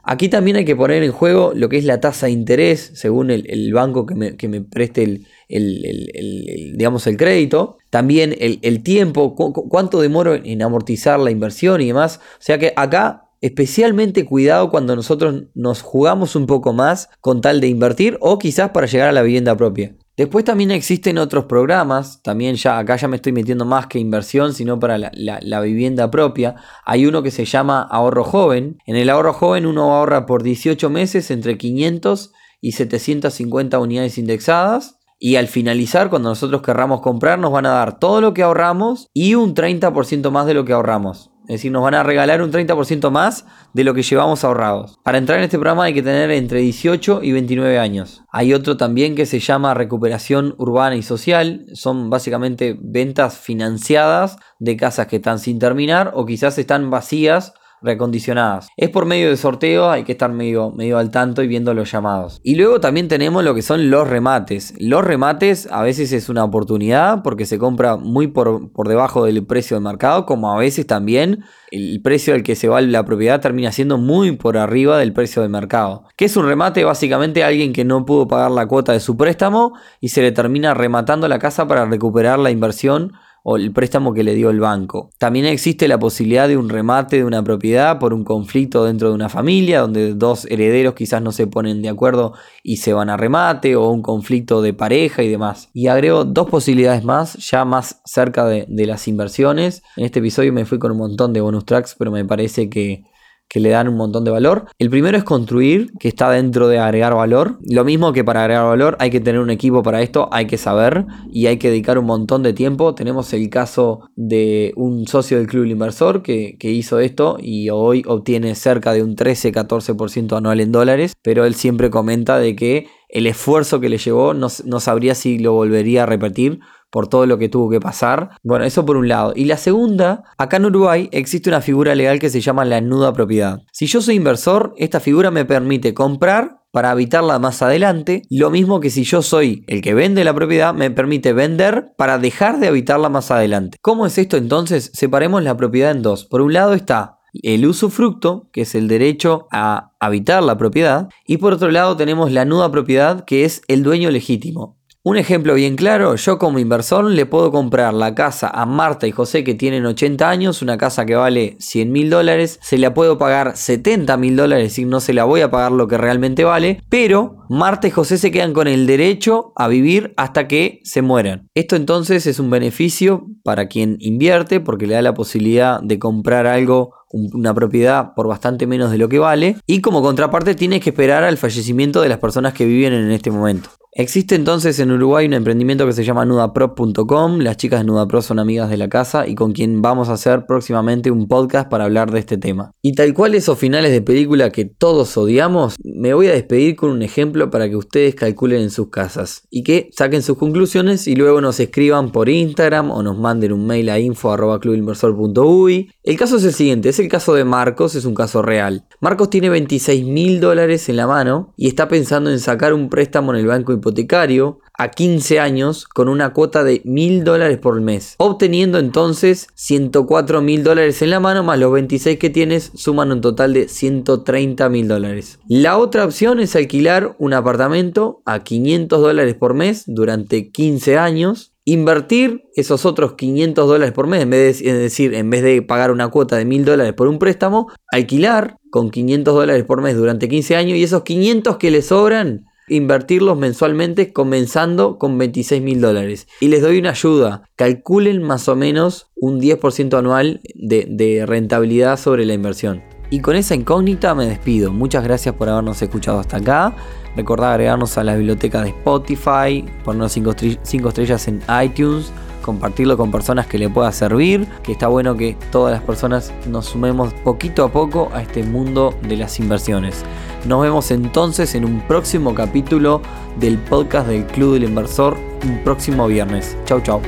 Aquí 0.08 0.30
también 0.30 0.56
hay 0.56 0.66
que 0.66 0.76
poner 0.76 1.02
en 1.02 1.12
juego 1.12 1.54
lo 1.56 1.68
que 1.68 1.78
es 1.78 1.84
la 1.84 2.00
tasa 2.00 2.28
de 2.28 2.32
interés, 2.32 2.92
según 2.94 3.32
el, 3.32 3.74
banco 3.74 4.06
que 4.06 4.14
me, 4.48 4.62
preste 4.62 5.26
el, 5.50 6.74
digamos, 6.78 7.08
el 7.08 7.18
crédito. 7.18 7.80
También 7.90 8.36
el, 8.40 8.84
tiempo, 8.84 9.36
cuánto 9.36 10.00
demoro 10.00 10.36
en 10.36 10.62
amortizar 10.62 11.20
la 11.20 11.32
inversión 11.32 11.82
y 11.82 11.88
demás. 11.88 12.20
O 12.34 12.42
sea 12.42 12.60
que 12.60 12.72
acá 12.76 13.30
especialmente 13.42 14.26
cuidado 14.26 14.70
cuando 14.70 14.96
nosotros 14.96 15.46
nos 15.56 15.82
jugamos 15.82 16.36
un 16.36 16.46
poco 16.46 16.72
más 16.72 17.10
con 17.20 17.42
tal 17.42 17.60
de 17.60 17.68
invertir 17.68 18.18
o 18.22 18.38
quizás 18.38 18.70
para 18.70 18.86
llegar 18.86 19.10
a 19.10 19.12
la 19.12 19.24
vivienda 19.24 19.58
propia. 19.58 19.96
Después 20.18 20.46
también 20.46 20.72
existen 20.72 21.18
otros 21.18 21.46
programas, 21.46 22.22
también 22.22 22.56
ya 22.56 22.78
acá 22.78 22.96
ya 22.96 23.10
me 23.10 23.18
estoy 23.18 23.34
metiendo 23.34 23.66
más 23.66 23.88
que 23.88 24.00
inversión, 24.00 24.54
sino 24.54 24.80
para 24.80 24.98
la, 24.98 25.62
vivienda 25.62 26.10
propia. 26.10 26.56
Hay 26.86 27.06
uno 27.06 27.22
que 27.22 27.32
se 27.32 27.44
llama 27.44 27.82
ahorro 27.82 28.24
joven. 28.24 28.78
En 28.86 28.96
el 28.96 29.10
ahorro 29.10 29.34
joven 29.34 29.66
uno 29.66 29.94
ahorra 29.94 30.26
por 30.26 30.42
18 30.42 30.90
meses 30.90 31.32
entre 31.32 31.58
500 31.58 32.32
y 32.62 32.72
750 32.72 33.78
unidades 33.78 34.18
indexadas. 34.18 35.00
Y 35.20 35.36
al 35.36 35.48
finalizar, 35.48 36.10
cuando 36.10 36.30
nosotros 36.30 36.62
querramos 36.62 37.02
comprar, 37.02 37.38
nos 37.40 37.52
van 37.52 37.66
a 37.66 37.72
dar 37.72 38.00
todo 38.00 38.22
lo 38.22 38.34
que 38.34 38.44
ahorramos 38.44 39.10
y 39.14 39.36
un 39.36 39.54
30% 39.54 40.30
más 40.32 40.46
de 40.46 40.54
lo 40.54 40.64
que 40.64 40.74
ahorramos. 40.74 41.35
Es 41.48 41.56
decir, 41.56 41.72
nos 41.72 41.84
van 41.84 41.94
a 41.94 42.04
regalar 42.04 42.42
un 42.42 42.52
30% 42.52 43.12
más 43.12 43.46
de 43.74 43.84
lo 43.84 43.94
que 43.94 44.02
llevamos 44.02 44.44
ahorrados. 44.44 45.00
Para 45.04 45.18
entrar 45.18 45.38
en 45.38 45.46
este 45.46 45.58
programa 45.58 45.84
hay 45.86 45.94
que 45.94 46.02
tener 46.02 46.32
entre 46.32 46.60
18 46.60 47.22
y 47.24 47.32
29 47.32 47.78
años. 47.78 48.24
Hay 48.32 48.54
otro 48.54 48.78
también 48.78 49.16
que 49.16 49.26
se 49.26 49.40
llama 49.40 49.74
recuperación 49.74 50.56
urbana 50.58 50.96
y 50.96 51.04
social. 51.04 51.66
Son 51.74 52.10
básicamente 52.10 52.78
ventas 52.82 53.38
financiadas 53.38 54.38
de 54.60 54.78
casas 54.78 55.08
que 55.08 55.18
están 55.18 55.40
sin 55.40 55.60
terminar 55.60 56.12
o 56.16 56.26
quizás 56.26 56.58
están 56.58 56.90
vacías 56.90 57.54
recondicionadas. 57.82 58.68
Es 58.78 58.90
por 58.90 59.06
medio 59.06 59.30
de 59.30 59.38
sorteo, 59.38 59.90
hay 59.90 60.04
que 60.04 60.14
estar 60.14 60.32
medio, 60.32 60.72
medio 60.72 60.98
al 60.98 61.12
tanto 61.12 61.44
y 61.44 61.48
viendo 61.48 61.74
los 61.74 61.92
llamados. 61.92 62.40
Y 62.44 62.56
luego 62.56 62.80
también 62.80 63.08
tenemos 63.08 63.44
lo 63.44 63.54
que 63.54 63.62
son 63.62 63.90
los 63.90 64.08
remates. 64.08 64.74
Los 64.80 65.04
remates 65.04 65.68
a 65.72 65.84
veces 65.84 66.12
es 66.12 66.30
una 66.30 66.44
oportunidad 66.44 67.22
porque 67.24 67.46
se 67.46 67.60
compra 67.60 67.98
muy 67.98 68.28
por, 68.28 68.72
por 68.72 68.88
debajo 68.88 69.26
del 69.26 69.46
precio 69.46 69.76
del 69.78 69.84
mercado, 69.84 70.26
como 70.26 70.52
a 70.52 70.58
veces 70.58 70.88
también 70.88 71.44
el 71.72 72.02
precio 72.02 72.34
al 72.34 72.44
que 72.44 72.56
se 72.56 72.68
va 72.68 72.82
la 72.82 73.06
propiedad 73.06 73.42
termina 73.42 73.72
siendo 73.72 73.98
muy 73.98 74.34
por 74.34 74.58
arriba 74.58 74.98
del 74.98 75.14
precio 75.14 75.42
del 75.42 75.52
mercado. 75.52 76.04
¿Qué 76.16 76.26
es 76.26 76.38
un 76.38 76.48
remate? 76.48 76.84
Básicamente 76.84 77.44
alguien 77.44 77.74
que 77.74 77.84
no 77.84 78.06
pudo 78.06 78.28
pagar 78.28 78.52
la 78.52 78.68
cuota 78.68 78.94
de 78.94 79.00
su 79.00 79.18
préstamo 79.18 79.74
y 80.00 80.10
se 80.10 80.22
le 80.22 80.32
termina 80.32 80.74
rematando 80.74 81.28
la 81.28 81.40
casa 81.40 81.68
para 81.68 81.86
recuperar 81.86 82.40
la 82.40 82.52
inversión 82.52 83.14
o 83.48 83.58
el 83.58 83.72
préstamo 83.72 84.12
que 84.16 84.24
le 84.24 84.34
dio 84.34 84.50
el 84.50 84.60
banco. 84.60 85.12
También 85.20 85.46
existe 85.46 85.88
la 85.88 86.00
posibilidad 86.00 86.48
de 86.48 86.58
un 86.58 86.68
remate 86.68 87.18
de 87.18 87.26
una 87.26 87.44
propiedad 87.44 88.00
por 88.00 88.12
un 88.12 88.24
conflicto 88.24 88.84
dentro 88.84 89.10
de 89.10 89.14
una 89.14 89.30
familia, 89.30 89.82
donde 89.82 90.16
dos 90.16 90.46
herederos 90.50 90.96
quizás 90.96 91.22
no 91.22 91.32
se 91.32 91.46
ponen 91.46 91.84
de 91.84 91.90
acuerdo 91.90 92.34
y 92.64 92.78
se 92.78 92.94
van 92.94 93.12
a 93.12 93.18
remate, 93.18 93.76
o 93.76 93.88
un 93.90 94.02
conflicto 94.02 94.64
de 94.64 94.74
pareja 94.74 95.22
y 95.22 95.30
demás. 95.30 95.70
Y 95.74 95.88
agrego 95.88 96.26
dos 96.26 96.50
posibilidades 96.50 97.04
más, 97.04 97.36
ya 97.36 97.66
más 97.66 98.02
cerca 98.04 98.48
de, 98.48 98.66
de 98.68 98.86
las 98.88 99.08
inversiones. 99.08 99.84
En 99.96 100.06
este 100.06 100.20
episodio 100.20 100.52
me 100.52 100.66
fui 100.66 100.80
con 100.80 100.92
un 100.92 100.98
montón 100.98 101.32
de 101.32 101.42
bonus 101.42 101.66
tracks, 101.66 101.96
pero 102.00 102.10
me 102.10 102.26
parece 102.26 102.68
que 102.68 103.04
que 103.50 103.60
le 103.60 103.70
dan 103.70 103.88
un 103.88 103.96
montón 103.96 104.24
de 104.24 104.32
valor. 104.32 104.66
El 104.80 104.90
primero 104.90 105.18
es 105.18 105.24
construir, 105.24 105.92
que 106.00 106.08
está 106.08 106.30
dentro 106.30 106.68
de 106.68 106.80
agregar 106.80 107.16
valor. 107.16 107.58
Lo 107.62 107.86
mismo 107.86 108.12
que 108.12 108.24
para 108.24 108.42
agregar 108.42 108.66
valor 108.66 108.98
hay 109.00 109.10
que 109.10 109.22
tener 109.22 109.40
un 109.40 109.50
equipo 109.50 109.84
para 109.84 110.02
esto, 110.02 110.28
hay 110.32 110.48
que 110.48 110.58
saber 110.58 111.06
y 111.32 111.48
hay 111.48 111.58
que 111.58 111.70
dedicar 111.70 111.98
un 111.98 112.06
montón 112.06 112.44
de 112.44 112.54
tiempo. 112.54 112.96
Tenemos 112.96 113.32
el 113.34 113.50
caso 113.50 114.10
de 114.16 114.74
un 114.76 115.08
socio 115.08 115.38
del 115.38 115.48
club 115.48 115.66
inversor 115.66 116.22
que, 116.22 116.58
hizo 116.66 117.00
esto 117.00 117.38
y 117.40 117.70
hoy 117.70 118.04
obtiene 118.06 118.56
cerca 118.56 118.92
de 118.92 119.04
un 119.04 119.16
13-14% 119.16 120.36
anual 120.36 120.60
en 120.60 120.72
dólares, 120.72 121.14
pero 121.22 121.46
él 121.46 121.56
siempre 121.56 121.90
comenta 121.90 122.38
de 122.40 122.56
que 122.56 122.88
el 123.08 123.28
esfuerzo 123.28 123.80
que 123.80 123.88
le 123.88 123.98
llevó 123.98 124.34
no, 124.34 124.48
no 124.66 124.80
sabría 124.82 125.16
si 125.16 125.40
lo 125.40 125.54
volvería 125.54 126.04
a 126.04 126.06
repetir 126.06 126.60
por 126.96 127.10
todo 127.10 127.26
lo 127.26 127.38
que 127.38 127.50
tuvo 127.50 127.70
que 127.70 127.82
pasar. 127.82 128.30
Bueno, 128.42 128.64
eso 128.64 128.86
por 128.86 128.96
un 128.96 129.10
lado. 129.10 129.34
Y 129.36 129.44
la 129.44 129.58
segunda, 129.58 130.24
acá 130.38 130.56
en 130.56 130.68
Uruguay 130.68 131.10
existe 131.12 131.50
una 131.50 131.60
figura 131.60 131.94
legal 131.94 132.20
que 132.20 132.30
se 132.30 132.40
llama 132.40 132.64
la 132.64 132.80
nuda 132.80 133.12
propiedad. 133.12 133.64
Si 133.74 133.86
yo 133.86 134.02
soy 134.02 134.16
inversor, 134.16 134.74
esta 134.78 135.02
figura 135.02 135.30
me 135.30 135.44
permite 135.44 135.94
comprar 135.94 136.62
para 136.72 136.92
habitarla 136.92 137.38
más 137.38 137.62
adelante. 137.62 138.22
Lo 138.30 138.50
mismo 138.50 138.80
que 138.80 138.90
si 138.90 139.04
yo 139.04 139.22
soy 139.22 139.66
el 139.68 139.82
que 139.82 139.94
vende 139.94 140.24
la 140.24 140.34
propiedad, 140.34 140.74
me 140.74 140.90
permite 140.90 141.34
vender 141.34 141.92
para 141.98 142.18
dejar 142.18 142.62
de 142.62 142.70
habitarla 142.70 143.10
más 143.10 143.30
adelante. 143.30 143.78
¿Cómo 143.82 144.06
es 144.06 144.18
esto 144.18 144.38
entonces? 144.38 144.90
Separemos 144.94 145.44
la 145.44 145.58
propiedad 145.58 145.92
en 145.92 146.02
dos. 146.02 146.24
Por 146.24 146.40
un 146.40 146.54
lado 146.54 146.74
está 146.74 147.20
el 147.44 147.66
usufructo, 147.66 148.48
que 148.54 148.62
es 148.62 148.74
el 148.74 148.88
derecho 148.88 149.48
a 149.52 149.92
habitar 150.00 150.42
la 150.44 150.58
propiedad, 150.58 151.10
y 151.28 151.40
por 151.40 151.52
otro 151.52 151.72
lado 151.72 151.98
tenemos 151.98 152.32
la 152.32 152.46
nuda 152.46 152.72
propiedad, 152.72 153.26
que 153.26 153.44
es 153.44 153.64
el 153.68 153.84
dueño 153.84 154.10
legítimo. 154.12 154.78
Un 155.08 155.18
ejemplo 155.18 155.54
bien 155.54 155.76
claro, 155.76 156.16
yo 156.16 156.40
como 156.40 156.58
inversor 156.58 157.06
le 157.06 157.28
puedo 157.28 157.52
comprar 157.52 157.94
la 157.94 158.16
casa 158.16 158.50
a 158.50 158.66
Marta 158.66 159.06
y 159.06 159.12
José 159.12 159.44
que 159.44 159.54
tienen 159.54 159.86
80 159.86 160.28
años, 160.28 160.64
una 160.64 160.80
casa 160.80 161.06
que 161.06 161.14
vale 161.14 161.58
100 161.60 161.92
mil 161.92 162.10
dólares, 162.10 162.58
se 162.64 162.80
la 162.80 162.96
puedo 162.96 163.20
pagar 163.20 163.56
70 163.56 164.18
mil 164.18 164.36
dólares, 164.36 164.66
es 164.66 164.72
decir, 164.72 164.88
no 164.88 165.00
se 165.00 165.14
la 165.14 165.26
voy 165.26 165.42
a 165.42 165.52
pagar 165.52 165.74
lo 165.74 165.88
que 165.88 166.00
realmente 166.00 166.44
vale, 166.44 166.82
pero 166.90 167.46
Marta 167.50 167.88
y 167.88 167.92
José 167.92 168.18
se 168.18 168.32
quedan 168.32 168.54
con 168.54 168.68
el 168.68 168.88
derecho 168.88 169.54
a 169.56 169.68
vivir 169.68 170.16
hasta 170.18 170.48
que 170.48 170.80
se 170.84 171.04
mueran. 171.04 171.50
Esto 171.54 171.76
entonces 171.76 172.26
es 172.26 172.40
un 172.40 172.50
beneficio 172.50 173.28
para 173.44 173.68
quien 173.68 173.98
invierte 174.00 174.60
porque 174.60 174.88
le 174.88 174.96
da 174.96 175.04
la 175.04 175.14
posibilidad 175.14 175.82
de 175.84 176.00
comprar 176.00 176.48
algo 176.48 176.96
una 177.16 177.54
propiedad 177.54 178.14
por 178.14 178.28
bastante 178.28 178.68
menos 178.68 178.92
de 178.92 178.98
lo 178.98 179.10
que 179.10 179.20
vale 179.20 179.58
y 179.66 179.82
como 179.82 180.02
contraparte 180.02 180.56
tienes 180.56 180.82
que 180.82 180.90
esperar 180.90 181.24
al 181.24 181.38
fallecimiento 181.38 182.02
de 182.02 182.10
las 182.10 182.20
personas 182.20 182.54
que 182.54 182.66
viven 182.66 182.94
en 182.94 183.12
este 183.12 183.32
momento. 183.32 183.70
Existe 183.98 184.36
entonces 184.36 184.78
en 184.80 184.92
Uruguay 184.92 185.26
un 185.26 185.32
emprendimiento 185.32 185.86
que 185.86 185.94
se 185.94 186.04
llama 186.04 186.26
nudaprop.com. 186.26 187.40
Las 187.40 187.56
chicas 187.56 187.80
de 187.80 187.86
Nudapro 187.86 188.22
son 188.22 188.40
amigas 188.40 188.70
de 188.70 188.76
la 188.76 188.90
casa 188.90 189.26
y 189.26 189.36
con 189.36 189.54
quien 189.54 189.82
vamos 189.82 190.10
a 190.10 190.14
hacer 190.16 190.46
próximamente 190.46 191.12
un 191.12 191.30
podcast 191.30 191.70
para 191.70 191.86
hablar 191.86 192.12
de 192.12 192.20
este 192.20 192.38
tema. 192.38 192.74
Y 192.82 192.92
tal 192.92 193.14
cual 193.14 193.36
esos 193.36 193.58
finales 193.58 193.94
de 193.94 194.02
película 194.02 194.50
que 194.50 194.66
todos 194.66 195.16
odiamos, 195.16 195.78
me 195.82 196.14
voy 196.14 196.28
a 196.28 196.34
despedir 196.34 196.76
con 196.76 196.90
un 196.92 197.04
ejemplo 197.04 197.50
para 197.50 197.70
que 197.70 197.78
ustedes 197.78 198.16
calculen 198.16 198.64
en 198.64 198.70
sus 198.70 198.90
casas 198.90 199.44
y 199.50 199.64
que 199.64 199.88
saquen 199.96 200.24
sus 200.24 200.38
conclusiones 200.38 201.08
y 201.08 201.16
luego 201.16 201.40
nos 201.40 201.58
escriban 201.62 202.12
por 202.12 202.28
Instagram 202.28 202.92
o 202.92 203.02
nos 203.02 203.18
manden 203.18 203.54
un 203.54 203.66
mail 203.66 203.90
a 203.90 203.98
info.clubinversor.uy. 203.98 205.90
El 206.04 206.18
caso 206.18 206.36
es 206.36 206.44
el 206.44 206.54
siguiente, 206.54 206.90
ese 206.90 207.05
el 207.06 207.12
caso 207.12 207.34
de 207.34 207.46
Marcos, 207.46 207.96
es 207.96 208.06
un 208.06 208.16
caso 208.16 208.42
real. 208.42 208.84
Marcos 209.00 209.30
tiene 209.30 209.50
26 209.50 210.06
mil 210.06 210.40
dólares 210.40 210.90
en 210.90 210.98
la 210.98 211.08
mano 211.08 211.54
y 211.56 211.68
está 211.68 211.88
pensando 211.88 212.30
en 212.30 212.40
sacar 212.40 212.74
un 212.74 212.90
préstamo 212.90 213.34
en 213.34 213.40
el 213.40 213.48
banco 213.48 213.72
hipotecario 213.74 214.60
a 214.78 214.90
15 214.90 215.40
años 215.40 215.86
con 215.86 216.10
una 216.10 216.34
cuota 216.34 216.64
de 216.64 216.82
mil 216.84 217.24
dólares 217.24 217.60
por 217.60 217.80
mes, 217.80 218.16
obteniendo 218.18 218.80
entonces 218.80 219.48
104 219.56 220.42
mil 220.42 220.64
dólares 220.64 221.02
en 221.02 221.12
la 221.12 221.20
mano 221.20 221.44
más 221.44 221.60
los 221.60 221.72
26 221.72 222.20
que 222.20 222.30
tienes 222.30 222.72
suman 222.76 223.12
un 223.12 223.22
total 223.22 223.54
de 223.54 223.68
130 223.70 224.68
mil 224.70 224.88
dólares. 224.88 225.40
La 225.48 225.78
otra 225.78 226.06
opción 226.06 226.40
es 226.40 226.56
alquilar 226.56 227.16
un 227.20 227.34
apartamento 227.34 228.22
a 228.26 228.44
500 228.44 229.00
dólares 229.00 229.36
por 229.36 229.54
mes 229.54 229.84
durante 229.86 230.52
15 230.52 230.98
años 230.98 231.55
invertir 231.66 232.44
esos 232.56 232.86
otros 232.86 233.14
500 233.14 233.68
dólares 233.68 233.94
por 233.94 234.08
mes, 234.08 234.22
en 234.22 234.30
vez 234.30 234.60
de, 234.60 234.70
es 234.70 234.78
decir, 234.78 235.14
en 235.16 235.30
vez 235.30 235.42
de 235.42 235.62
pagar 235.62 235.92
una 235.92 236.10
cuota 236.10 236.38
de 236.38 236.46
1000 236.46 236.64
dólares 236.64 236.94
por 236.94 237.08
un 237.08 237.20
préstamo, 237.20 237.72
alquilar 237.92 238.58
con 238.70 238.92
500 238.92 239.34
dólares 239.34 239.64
por 239.66 239.82
mes 239.82 239.98
durante 239.98 240.30
15 240.30 240.56
años 240.56 240.78
y 240.78 240.84
esos 240.84 241.04
500 241.04 241.58
que 241.58 241.72
le 241.72 241.82
sobran, 241.82 242.46
invertirlos 242.68 243.38
mensualmente 243.38 244.14
comenzando 244.14 244.98
con 244.98 245.18
26 245.18 245.62
mil 245.62 245.82
dólares. 245.82 246.28
Y 246.40 246.48
les 246.48 246.62
doy 246.62 246.80
una 246.80 246.92
ayuda, 246.92 247.50
calculen 247.56 248.22
más 248.22 248.48
o 248.48 248.56
menos 248.56 249.12
un 249.16 249.42
10% 249.42 249.98
anual 249.98 250.42
de 250.56 251.26
rentabilidad 251.28 252.00
sobre 252.00 252.26
la 252.26 252.34
inversión. 252.34 252.95
Y 253.10 253.20
con 253.20 253.36
esa 253.36 253.56
incógnita 253.56 254.16
me 254.16 254.26
despido. 254.26 254.72
Muchas 254.72 255.04
gracias 255.04 255.36
por 255.36 255.50
habernos 255.50 255.82
escuchado 255.82 256.20
hasta 256.20 256.38
acá. 256.38 256.74
Recordad 257.16 257.52
agregarnos 257.52 257.98
a 257.98 258.04
la 258.04 258.16
biblioteca 258.16 258.62
de 258.62 258.70
Spotify, 258.70 259.66
ponernos 259.84 260.12
5 260.12 260.90
estrellas 260.90 261.28
en 261.28 261.42
iTunes, 261.64 262.12
compartirlo 262.42 262.98
con 262.98 263.10
personas 263.10 263.48
que 263.48 263.58
le 263.58 263.70
pueda 263.70 263.92
servir, 263.92 264.46
que 264.64 264.74
está 264.74 264.88
bueno 264.88 265.16
que 265.16 265.38
todas 265.52 265.72
las 265.72 265.82
personas 265.82 266.34
nos 266.48 266.66
sumemos 266.66 267.14
poquito 267.24 267.64
a 267.64 267.72
poco 267.72 268.10
a 268.14 268.22
este 268.22 268.44
mundo 268.44 268.94
de 269.08 269.18
las 269.18 269.40
inversiones. 269.40 270.04
Nos 270.46 270.62
vemos 270.62 270.92
entonces 270.92 271.56
en 271.56 271.66
un 271.66 271.82
próximo 271.88 272.36
capítulo 272.36 273.02
del 273.40 273.58
podcast 273.58 274.08
del 274.08 274.26
Club 274.26 274.54
del 274.54 274.66
Inversor, 274.66 275.18
un 275.44 275.64
próximo 275.64 276.08
viernes. 276.08 276.58
Chau 276.66 276.82
chau. 276.82 277.02